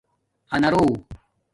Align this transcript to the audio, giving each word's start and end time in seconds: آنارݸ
آنارݸ 0.55 0.85